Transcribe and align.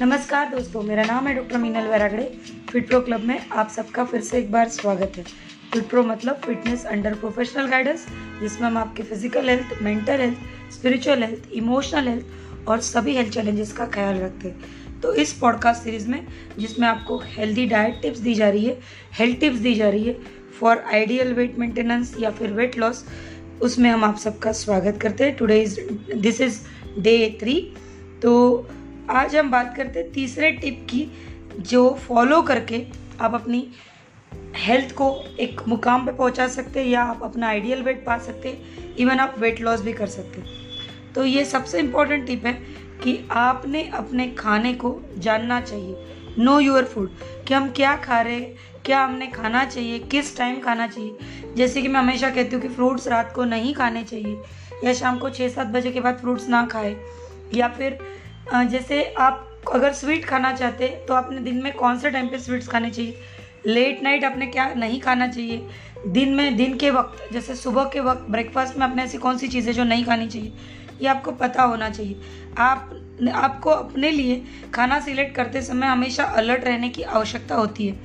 नमस्कार 0.00 0.50
दोस्तों, 0.50 0.82
मेरा 0.82 1.04
नाम 1.04 1.26
है 1.26 1.34
doctor 1.34 1.58
Meenal 1.58 1.86
Vairagade, 1.88 2.24
fit 2.70 2.86
pro 2.88 3.00
club 3.00 3.20
में 3.20 3.38
आप 3.52 3.68
सबका 3.68 4.04
फिर 4.04 4.20
से 4.20 4.38
एक 4.38 4.50
बार 4.52 4.68
स्वागत 4.68 5.12
है। 5.16 5.22
फिट 5.72 5.88
प्रो 5.90 6.02
मतलब 6.02 6.40
फिटनेस 6.44 6.84
अंडर 6.86 7.14
प्रोफेशनल 7.14 7.66
गाइडेंस, 7.66 8.06
जिसमें 8.40 8.66
हम 8.68 8.78
आपके 8.78 9.02
physical 9.02 9.48
health, 9.48 9.72
mental 9.82 10.20
health, 10.20 10.38
spiritual 10.72 11.22
health, 11.22 11.50
emotional 11.52 12.08
health 12.08 12.68
और 12.68 12.80
सभी 12.80 13.16
हेल्थ 13.16 13.32
चैलेंजेस 13.34 13.72
का 13.72 13.86
ख्याल 13.86 14.20
रखते 14.20 14.48
हैं। 14.48 15.00
तो 15.00 15.14
इस 15.14 15.32
पॉडकास्ट 15.32 15.82
सीरीज़ 15.82 16.08
में, 16.08 16.26
जिसमें 16.58 16.88
आपको 16.88 17.18
हेल्दी 17.26 17.66
डाइट 17.66 18.00
टिप्स 18.02 18.18
दी 18.20 18.34
जा 18.34 18.48
रही 18.48 18.64
है, 18.64 18.78
हेल्थ 19.18 19.40
टिप्स 19.40 19.58
दी 19.58 19.74
जा 19.74 19.88
रही 19.88 20.04
है, 20.04 20.16
फॉर 20.60 20.84
आइडियल 20.94 21.34
वेट 21.34 21.58
मेंटेनेंस 21.58 22.14
या 22.20 22.30
फिर 22.30 22.52
वेट 22.52 22.78
लॉस, 22.78 23.04
उसमें 23.62 23.90
हम 23.90 24.04
आप 24.04 24.18
सबका 24.18 24.52
स्वागत 24.54 25.00
करते 25.02 25.24
हैं। 25.24 25.36
Today 25.36 25.60
is, 25.62 25.80
this 26.14 26.40
is 26.40 26.60
day 26.98 27.38
three 27.40 27.60
तो 28.22 28.68
आज 29.10 29.34
हम 29.36 29.50
बात 29.50 29.72
करते 29.76 29.98
हैं 29.98 30.10
तीसरे 30.12 30.50
टिप 30.52 30.86
की, 30.90 31.06
जो 31.60 31.90
फॉलो 31.98 32.40
करके 32.42 32.84
आप 33.20 33.34
अपनी 33.34 33.68
हेल्थ 34.56 34.92
को 34.94 35.08
एक 35.40 35.60
मुकाम 35.68 36.04
पे 36.06 36.12
पहुँचा 36.12 36.46
सकते 36.48 36.80
हैं 36.80 36.86
या 36.86 37.02
आप 37.02 37.22
अपना 37.22 37.48
आइडियल 37.48 37.82
वेट 37.82 38.04
पा 38.06 38.16
सकते 38.18 38.48
हैं। 38.48 38.96
इवन 38.96 39.18
आप 39.18 39.34
वेट 39.38 39.60
लॉस 39.60 39.80
भी 39.80 39.92
कर 39.92 40.06
सकते 40.06 40.40
हैं। 40.40 41.12
तो 41.14 41.24
ये 41.24 41.44
सबसे 41.44 41.78
इम्पोर्टेंट 41.78 42.26
टिप 42.26 42.44
है 42.46 42.52
कि 43.02 43.18
आपने 43.30 43.82
अपने 43.94 44.28
खाने 44.28 44.74
को 44.74 44.94
जानना 45.18 45.60
चाहिए। 45.60 45.96
नो 46.38 46.58
योर 46.60 46.84
फ़ूड 46.84 47.10
कि 47.48 47.54
हम 47.54 47.70
क्या 47.70 47.94
खा 47.96 48.20
रहे 48.20 48.34
हैं, 48.34 48.54
क्या 48.84 49.04
हमने 49.04 49.26
खाना 49.26 49.64
चाहिए, 49.64 49.98
किस 50.00 50.36
टाइम 50.36 50.60
खाना 50.60 50.86
चाहिए। 50.86 51.54
जैसे 51.56 51.82
कि 51.82 51.88
मैं 51.88 52.00
हमेशा 52.00 52.30
कहती 52.30 52.56
हूँ 52.56 52.62
कि 52.62 52.68
फ्रूट्स 52.68 53.08
रात 53.08 53.32
को 53.34 53.44
नहीं 53.44 53.74
खाने 53.74 54.04
चाहिए, 54.04 54.40
या 54.84 54.92
शाम 54.92 55.18
को 55.18 55.30
छः 55.30 55.48
सात 55.48 55.66
बजे 55.66 55.92
के 55.92 56.00
बाद 56.00 56.18
फ्रूट्स 56.18 56.48
ना 56.48 56.64
खाए, 56.66 56.96
या 57.54 57.68
फिर 57.68 57.98
जैसे 58.52 59.02
आप 59.18 59.44
अगर 59.74 59.92
स्वीट 59.92 60.24
खाना 60.24 60.52
चाहते 60.52 60.88
तो 61.08 61.14
आपने 61.14 61.40
दिन 61.40 61.62
में 61.62 61.72
कौन 61.72 61.98
से 61.98 62.10
टाइम 62.10 62.28
पे 62.28 62.38
स्वीट्स 62.38 62.68
खाने 62.68 62.90
चाहिए? 62.90 63.18
लेट 63.66 64.02
नाइट 64.02 64.24
आपने 64.24 64.46
क्या 64.46 64.72
नहीं 64.74 65.00
खाना 65.00 65.26
चाहिए? 65.28 65.66
दिन 66.06 66.34
में, 66.34 66.56
दिन 66.56 66.76
के 66.78 66.90
वक्त, 66.90 67.32
जैसे 67.32 67.54
सुबह 67.54 67.84
के 67.84 68.00
वक्त 68.00 68.26
ब्रेकफास्ट 68.30 68.76
में 68.76 68.86
आपने 68.86 69.02
ऐसी 69.02 69.18
कौन 69.18 69.38
सी 69.38 69.48
चीज़ें 69.48 69.72
जो 69.72 69.84
नहीं 69.84 70.04
खानी 70.04 70.26
चाहिए? 70.26 70.52
ये 71.02 71.08
आपको 71.08 71.32
पता 71.32 71.62
होना 71.62 71.88
चाहिए। 71.90 72.20
आप, 72.58 72.90
आपको 73.34 73.70
अपने 73.70 74.10
लिए 74.10 74.42
खाना 74.74 75.00
सिलेक्ट 75.00 75.34
करते 75.36 75.62
समय 75.62 75.86
हमेशा 75.86 76.24
अलर्ट 76.24 76.64
रहने 76.64 76.88
की 76.88 77.02
आवश्यकता 77.02 77.54
होती 77.54 77.86
है। 77.88 77.98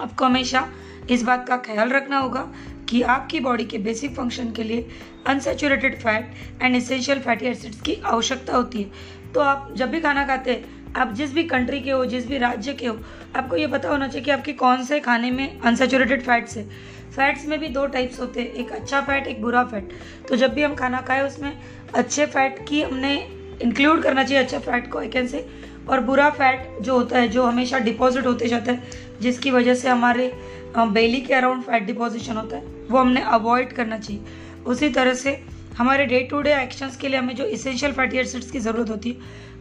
आपको 0.00 0.24
हमेशा 0.24 0.68
इस 1.10 1.22
बात 1.22 1.46
का 1.48 1.56
ख्याल 1.56 1.90
रखना 1.90 2.18
होगा 2.18 2.48
कि 2.88 3.02
आपकी 3.02 3.40
बॉडी 3.40 3.64
के 3.64 3.78
बेसिक 3.78 4.14
फ़ंक्शन 4.14 4.50
के 4.52 4.62
लिए 4.62 4.88
unsaturated 5.26 5.98
fat 5.98 6.62
and 6.62 6.76
essential 6.76 7.18
fatty 7.20 7.46
acids 7.46 7.80
की 7.80 7.94
आवश्यकता 8.04 8.56
होती 8.56 8.82
है। 8.82 8.90
तो 9.34 9.40
आप 9.40 9.72
जब 9.76 9.90
भी 9.90 10.00
खाना 10.00 10.24
खाते 10.26 10.50
हैं, 10.50 10.92
आप 10.96 11.12
जिस 11.12 11.32
भी 11.34 11.42
कंट्री 11.44 11.80
के 11.80 11.90
हो, 11.90 12.04
जिस 12.06 12.26
भी 12.28 12.38
राज्य 12.38 12.72
के 12.72 12.86
हो, 12.86 12.98
आपको 13.36 13.56
ये 13.56 13.66
पता 13.66 13.88
होना 13.88 14.08
चाहिए 14.08 14.24
कि 14.24 14.30
आपके 14.30 14.52
कौन 14.54 14.84
से 14.84 15.00
खाने 15.00 15.30
में 15.30 15.60
अनसेचुरेटेड 15.60 16.22
फैट्स 16.22 16.56
है। 16.56 16.64
फैट्स 17.10 17.46
में 17.46 17.58
भी 17.60 17.68
दो 17.68 17.86
टाइप्स 17.88 18.20
होते 18.20 18.40
हैं, 18.40 18.52
एक 18.52 18.72
अच्छा 18.72 19.00
फैट 19.00 19.26
एक 19.26 19.40
बुरा 19.42 19.64
फैट 19.64 19.92
तो 20.28 20.36
जब 20.36 20.52
भी 20.54 20.62
हम 20.62 20.74
खाना 20.74 21.00
खाएँ, 21.00 21.22
उसमें 21.22 21.52
अच्छे 21.94 22.26
फैट 22.26 22.64
की 22.68 22.82
हमने 22.82 23.14
इंक्लूड 23.62 24.02
करना 24.02 24.24
चाहिए 24.24 24.42
अच्छा 24.44 24.58
फैट 24.60 24.90
को 24.92 24.98
आई 24.98 25.08
कैन 25.08 25.26
से 25.26 25.46
और 25.88 26.00
बुरा 26.00 26.28
फैट 26.30 26.80
जो 26.82 26.94
होता 26.94 27.18
है, 27.18 27.28
जो 27.28 27.44
हमेशा 27.44 27.78
डिपॉजिट 27.80 28.26
होते 28.26 28.48
जाता 28.48 28.72
है, 28.72 28.82
जिसकी 29.20 29.50
वजह 29.50 29.74
से 29.74 29.88
हमारे 29.88 30.32
बेली 30.78 31.20
के 31.20 31.34
अराउंड 31.34 31.62
फैट 31.62 31.84
डिपॉजिशन 31.84 32.36
होता 32.36 32.56
है, 32.56 32.62
वो 32.90 32.98
हमने 32.98 33.20
अवॉइड 33.22 33.72
करना 33.72 33.98
चाहिए। 33.98 34.22
उसी 34.66 34.88
तरह 34.90 35.14
से 35.14 35.32
हमारे 35.78 36.06
डे 36.06 36.20
टू 36.30 36.40
डे 36.42 36.54
एक्शंस 36.54 36.96
के 36.96 37.08
लिए 37.08 37.18
हमें 37.18 37.34
जो 37.36 37.44
इसेंशियल 37.46 37.92
फैटी 37.92 38.18
एसिड्स 38.18 38.50
की 38.50 38.60
ज़रूरत 38.60 38.90
होती 38.90 39.10
है, 39.10 39.16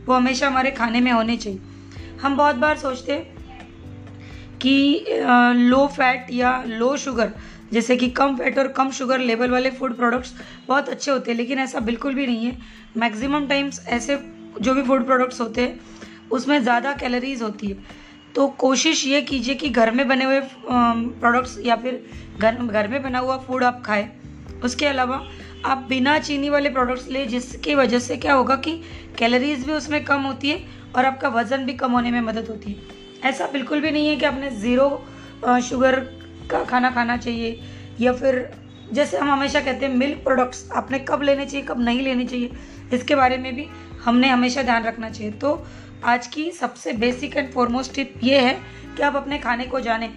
वो 0.05 0.13
हमेशा 0.13 0.47
हमारे 0.47 0.71
खाने 0.71 1.01
में 1.01 1.11
होने 1.11 1.37
चाहिए। 1.37 1.59
हम 2.21 2.37
बहुत 2.37 2.55
बार 2.55 2.77
सोचते 2.77 3.11
हैं 3.11 3.35
कि 4.59 5.05
लो 5.69 5.85
फैट 5.87 6.31
या 6.31 6.61
लो 6.63 6.95
शुगर 6.97 7.31
जैसे 7.73 7.95
कि 7.97 8.07
कम 8.09 8.35
फैट 8.35 8.57
और 8.59 8.67
कम 8.67 8.91
शुगर 8.91 9.19
लेवल 9.19 9.51
वाले 9.51 9.69
फ़ूड 9.71 9.95
प्रोडक्ट्स 9.95 10.33
बहुत 10.67 10.89
अच्छे 10.89 11.11
होते 11.11 11.31
हैं, 11.31 11.37
लेकिन 11.37 11.59
ऐसा 11.59 11.79
बिल्कुल 11.81 12.13
भी 12.15 12.25
नहीं 12.27 12.45
है। 12.45 12.57
मैक्सिमम 12.97 13.47
टाइम्स 13.47 13.79
ऐसे 13.87 14.17
जो 14.61 14.73
भी 14.73 14.83
फ़ूड 14.83 15.05
प्रोडक्ट्स 15.05 15.41
होते 15.41 15.61
हैं, 15.61 15.79
उसमें 16.31 16.61
ज़्यादा 16.61 16.93
कैलोरीज 16.93 17.41
होती 17.41 17.67
है। 17.67 18.05
तो 18.35 18.47
कोशिश 18.59 19.05
ये 19.05 19.21
कीजिए 19.21 19.55
कि 19.55 19.69
घर 19.69 19.91
में 19.91 20.07
बने 20.07 20.25
हुए 20.25 20.39
प्रोडक्ट्स 20.61 21.57
या 21.65 21.75
फिर 21.75 22.01
घर 22.39 22.55
घर 22.55 22.87
में 22.87 23.01
बना 23.03 23.19
हुआ 23.19 23.37
फ़ूड 23.37 23.63
आप 23.63 23.81
खाएँ। 23.85 24.09
उसके 24.63 24.85
अलावा 24.85 25.21
आप 25.65 25.85
बिना 25.89 26.17
चीनी 26.19 26.49
वाले 26.49 26.69
प्रोडक्ट्स 26.69 27.07
ले, 27.07 27.25
जिसकी 27.25 27.75
वजह 27.75 27.99
से 27.99 28.17
क्या 28.17 28.33
होगा 28.33 28.55
कि 28.57 28.71
कैलोरीज 29.17 29.65
भी 29.65 29.73
उसमें 29.73 30.03
कम 30.05 30.21
होती 30.21 30.49
है 30.49 30.59
और 30.95 31.05
आपका 31.05 31.29
वज़न 31.29 31.65
भी 31.65 31.73
कम 31.73 31.91
होने 31.91 32.11
में 32.11 32.21
मदद 32.21 32.47
होती 32.49 32.71
है। 32.71 33.29
ऐसा 33.29 33.47
बिल्कुल 33.47 33.81
भी 33.81 33.91
नहीं 33.91 34.07
है 34.07 34.15
कि 34.15 34.25
आपने 34.25 34.49
ज़ीरो 34.51 34.89
शुगर 35.61 35.99
का 36.51 36.63
खाना 36.63 36.89
खाना 36.91 37.17
चाहिए 37.17 37.59
या 37.99 38.13
फिर 38.13 38.49
जैसे 38.93 39.17
हम 39.17 39.31
हमेशा 39.31 39.59
कहते 39.59 39.85
हैं 39.85 39.93
मिल्क 39.93 40.23
प्रोडक्ट्स 40.23 40.69
आपने 40.71 40.99
कब 40.99 41.21
लेने 41.21 41.45
चाहिए, 41.45 41.65
कब 41.65 41.79
नहीं 41.79 42.01
लेने 42.01 42.25
चाहिए, 42.25 42.51
इसके 42.93 43.15
बारे 43.15 43.37
में 43.37 43.55
भी 43.55 43.67
हमने 44.03 44.27
हमेशा 44.29 44.61
ध्यान 44.63 44.83
रखना 44.83 45.09
चाहिए। 45.09 45.31
तो 45.33 45.65
आज 46.05 46.27
की 46.27 46.49
सबसे 46.51 46.93
बेसिक 46.95 47.37
एंड 47.37 47.51
फॉरमोस्ट 47.53 47.95
टिप 47.95 48.13
ये 48.23 48.39
है 48.39 48.53
कि 48.97 49.03
आप 49.03 49.15
अपने 49.15 49.37
खाने 49.39 49.65
को 49.65 49.79
जानें। 49.79 50.09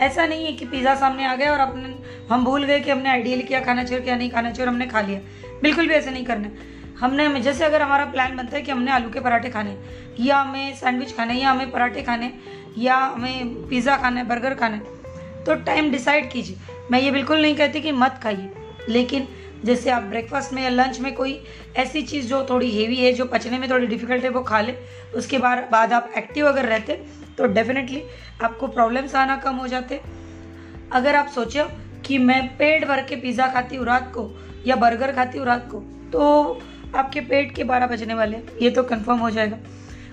ऐसा 0.00 0.26
नहीं 0.26 0.44
है 0.46 0.52
कि 0.52 0.66
पिज़्ज़ा 0.66 0.94
सामने 0.94 1.24
आ 1.26 1.34
गया 1.36 1.52
और 1.52 1.60
अपने 1.60 1.94
हम 2.30 2.44
भूल 2.44 2.64
गए 2.64 2.80
कि 2.80 2.90
हमने 2.90 3.08
आइडियल 3.08 3.42
क्या, 3.42 3.60
खाना 3.60 3.84
चाहिए 3.84 4.04
क्या 4.04 4.16
नहीं 4.16 4.30
खाना 4.30 4.50
चाहिए 4.50 4.66
और 4.66 4.72
हमने 4.72 4.86
खा 4.86 5.00
लिया। 5.00 5.20
बिल्कुल 5.62 5.88
भी 5.88 5.94
ऐसा 5.94 6.10
नहीं 6.10 6.24
करना। 6.24 6.50
हमने 7.00 7.24
हमें 7.24 7.42
जैसे 7.42 7.64
अगर 7.64 7.82
हमारा 7.82 8.04
प्लान 8.06 8.36
बनता 8.36 8.56
है 8.56 8.62
कि 8.62 8.70
हमने 8.72 8.90
आलू 8.90 9.10
के 9.10 9.20
पराठे 9.20 9.50
खाने, 9.50 9.76
या 10.20 10.36
हमें 10.36 10.74
सैंडविच 10.76 11.16
खाने, 11.16 11.34
या 11.34 11.50
हमें 11.50 11.70
पराठे 11.70 12.02
खाने, 12.02 12.32
या 12.78 12.96
हमें 12.96 13.68
पिज़्ज़ा 13.68 13.96
खाना 13.96 14.20
है 14.20 14.26
बर्गर 14.28 14.54
खाना 14.54 14.76
है 14.76 15.44
तो 15.44 15.54
टाइम 15.64 15.90
डिसाइड 15.90 16.30
कीजिए। 16.32 16.56
मैं 16.90 17.00
ये 17.00 17.10
बिल्कुल 17.10 17.42
नहीं 17.42 17.54
कहती 17.56 17.80
कि 17.80 17.92
मत 17.94 18.20
खाइए, 18.22 18.50
लेकिन 18.88 19.26
जैसे 19.64 19.90
आप 19.90 20.02
ब्रेकफास्ट 20.02 20.52
में 20.52 20.62
या 20.62 20.68
लंच 20.70 20.98
में 21.00 21.14
कोई 21.14 21.40
ऐसी 21.76 22.02
चीज़ 22.02 22.26
जो 22.28 22.44
थोड़ी 22.50 22.70
हेवी 22.70 22.96
है, 22.96 23.12
जो 23.12 23.24
पचने 23.24 23.58
में 23.58 23.68
थोड़ी 23.70 23.86
डिफ़िकल्ट 23.86 24.24
है, 24.24 24.30
वो 24.30 24.42
खा 24.42 24.60
ले। 24.60 24.74
उसके 25.14 25.38
बाद 25.38 25.68
बाद 25.72 25.92
आप 25.92 26.12
एक्टिव 26.18 26.48
अगर 26.48 26.66
रहते 26.66 26.92
तो 27.38 27.46
डेफिनेटली 27.48 28.02
आपको 28.42 28.66
प्रॉब्लम्स 28.68 29.14
आना 29.14 29.36
कम 29.36 29.56
हो 29.56 29.66
जाते। 29.68 30.00
अगर 30.92 31.16
आप 31.16 31.28
सोचो 31.28 31.64
कि 32.06 32.18
मैं 32.18 32.46
पेट 32.56 32.86
भर 32.88 33.02
के 33.02 33.16
पिज़्ज़ा 33.16 33.46
खाती 33.48 33.76
हूँ 33.76 33.86
रात 33.86 34.10
को, 34.14 34.30
या 34.66 34.76
बर्गर 34.76 35.12
खाती 35.12 35.38
हूँ 35.38 35.46
रात 35.46 35.68
को 35.70 35.80
तो 36.12 36.60
आपके 36.94 37.20
पेट 37.22 37.54
के 37.56 37.64
बारह 37.64 37.86
बजने 37.86 38.14
वाले 38.14 38.36
ये 38.62 38.70
तो 38.70 38.82
कंफर्म 38.84 39.18
हो 39.18 39.30
जाएगा। 39.30 39.58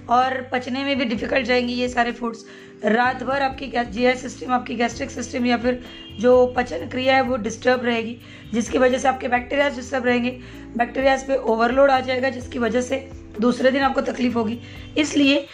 और 0.09 0.49
पचने 0.51 0.83
में 0.83 0.97
भी 0.97 1.05
डिफ़िकल्ट 1.05 1.45
जाएँगी 1.45 1.73
ये 1.73 1.89
सारे 1.89 2.11
फूड्स 2.11 2.45
रात 2.85 3.23
भर 3.23 3.41
आपकी 3.41 3.71
जी 3.85 4.13
सिस्टम 4.13 4.51
आपकी 4.51 4.75
गैस्ट्रिक 4.75 5.11
सिस्टम 5.11 5.45
या 5.45 5.57
फिर 5.57 5.83
जो 6.19 6.45
पचन 6.47 6.87
क्रिया 6.89 7.15
है 7.15 7.21
वो 7.21 7.37
डिस्टर्ब 7.37 7.85
रहेगी, 7.85 8.17
जिसकी 8.53 8.77
वजह 8.77 8.97
से 8.97 9.07
आपके 9.07 9.27
बैक्टीरियाज 9.27 9.75
डिस्टर्ब 9.75 10.05
रहेंगे। 10.05 10.31
बैक्टीरियाज 10.77 11.27
पे 11.27 11.35
ओवरलोड 11.35 11.91
आ 11.91 11.99
जाएगा, 11.99 12.29
जिसकी 12.29 12.59
वजह 12.59 12.81
से 12.81 13.09
दूसरे 13.41 13.71
दिन 13.71 13.81
आपको 13.81 14.01
तकलीफ़ 14.01 14.33
होगी। 14.33 14.59
इसलिए 14.97 15.47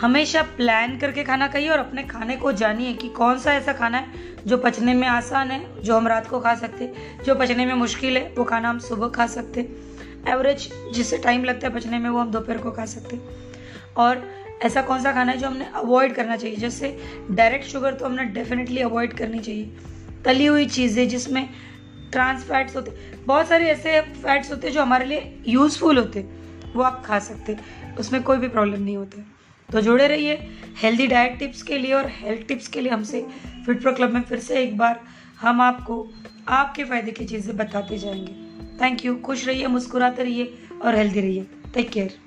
हमेशा 0.00 0.42
प्लान 0.42 0.96
करके 0.98 1.24
खाना 1.24 1.46
खाइए 1.48 1.68
और 1.68 1.78
अपने 1.78 2.02
खाने 2.02 2.36
को 2.36 2.52
जानिए 2.52 2.92
कि 2.92 3.08
कौन 3.08 3.38
सा 3.38 3.54
ऐसा 3.54 3.72
खाना 3.72 3.98
है 3.98 4.28
जो 4.46 4.56
पचने 4.56 4.94
में 4.94 5.06
आसान 5.08 5.50
है, 5.50 5.82
जो 5.82 5.96
हम 5.96 6.08
रात 6.08 6.26
को 6.26 6.40
खा 6.40 6.54
सकते 6.54 6.92
जो 7.26 7.34
पचने 7.34 7.66
में 7.66 7.74
मुश्किल 7.74 8.16
है, 8.16 8.34
वो 8.38 8.44
खाना 8.44 8.68
हम 8.68 8.78
सुबह 8.78 9.08
खा 9.08 9.26
सकते 9.26 9.89
एवरेज 10.28 10.68
जिससे 10.92 11.18
टाइम 11.18 11.44
लगता 11.44 11.68
है 11.68 11.74
पचने 11.74 11.98
में, 11.98 12.10
वो 12.10 12.18
हम 12.18 12.30
दोपहर 12.30 12.58
को 12.58 12.70
खा 12.70 12.84
सकते 12.84 13.16
हैं। 13.16 13.94
और 13.96 14.28
ऐसा 14.62 14.82
कौन 14.82 15.02
सा 15.02 15.12
खाना 15.12 15.32
है 15.32 15.38
जो 15.38 15.46
हमने 15.46 15.66
अवॉइड 15.74 16.14
करना 16.14 16.36
चाहिए? 16.36 16.56
जैसे 16.56 16.96
डायरेक्ट 17.30 17.66
शुगर 17.66 17.94
तो 17.94 18.06
हमने 18.06 18.24
डेफिनेटली 18.32 18.80
अवॉइड 18.80 19.12
करनी 19.12 19.38
चाहिए। 19.38 19.70
तली 20.24 20.46
हुई 20.46 20.66
चीज़ें 20.66 21.08
जिसमें 21.08 21.48
ट्रांस 22.12 22.42
फैट्स 22.44 22.76
होते 22.76 22.92
बहुत 23.26 23.48
सारे 23.48 23.68
ऐसे 23.68 24.00
फैट्स 24.00 24.50
होते 24.50 24.66
हैं 24.66 24.74
जो 24.74 24.82
हमारे 24.82 25.04
लिए 25.04 25.42
यूज़फुल 25.48 25.98
होते 25.98 26.20
वो 26.74 26.82
आप 26.82 27.02
खा 27.06 27.18
सकते 27.18 27.56
उसमें 27.98 28.22
कोई 28.22 28.38
भी 28.38 28.48
प्रॉब्लम 28.48 28.82
नहीं 28.82 28.96
होता। 28.96 29.24
तो 29.68 29.80
जुड़े 29.80 30.06
रहिए 30.08 30.34
हेल्दी 30.76 31.06
डाइट 31.06 31.38
टिप्स 31.38 31.62
के 31.62 31.78
लिए 31.78 31.92
और 31.92 32.06
हेल्थ 32.08 32.46
टिप्स 32.48 32.68
के 32.68 32.80
लिए 32.80 32.92
हमसे 32.92 33.26
फिट 33.66 33.80
प्रो 33.82 33.92
क्लब 33.92 34.14
में 34.14 34.22
फिर 34.22 34.38
से 34.38 34.62
एक 34.62 34.76
बार 34.78 35.00
हम 35.40 35.60
आपको 35.60 35.96
आपके 36.48 36.84
फ़ायदे 36.84 37.12
की 37.12 37.24
चीज़ें 37.24 37.56
बताते 37.56 37.98
जाएँगे। 37.98 38.32
थैंक 38.80 39.04
यू 39.04 39.14
खुश 39.16 39.46
रहिए, 39.46 39.66
मुस्कुराते 39.66 40.22
रहिए 40.22 40.52
और 40.82 40.94
हेल्दी 40.94 41.20
रहिए. 41.20 41.46
Take 41.74 41.90
care 41.90 42.18